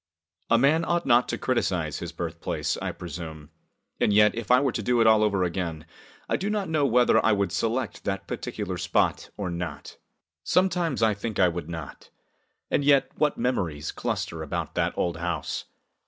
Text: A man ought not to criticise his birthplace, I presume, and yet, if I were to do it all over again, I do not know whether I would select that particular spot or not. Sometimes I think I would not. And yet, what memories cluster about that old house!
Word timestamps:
A 0.49 0.57
man 0.57 0.83
ought 0.83 1.05
not 1.05 1.29
to 1.29 1.37
criticise 1.37 1.99
his 1.99 2.11
birthplace, 2.11 2.75
I 2.81 2.91
presume, 2.91 3.51
and 3.99 4.11
yet, 4.11 4.33
if 4.33 4.49
I 4.49 4.59
were 4.59 4.71
to 4.71 4.81
do 4.81 4.99
it 4.99 5.05
all 5.05 5.21
over 5.23 5.43
again, 5.43 5.85
I 6.27 6.37
do 6.37 6.49
not 6.49 6.67
know 6.69 6.87
whether 6.87 7.23
I 7.23 7.33
would 7.33 7.51
select 7.51 8.03
that 8.05 8.25
particular 8.25 8.79
spot 8.79 9.29
or 9.37 9.51
not. 9.51 9.97
Sometimes 10.43 11.03
I 11.03 11.13
think 11.13 11.37
I 11.37 11.49
would 11.49 11.69
not. 11.69 12.09
And 12.71 12.83
yet, 12.83 13.11
what 13.19 13.37
memories 13.37 13.91
cluster 13.91 14.41
about 14.41 14.73
that 14.73 14.97
old 14.97 15.17
house! 15.17 15.65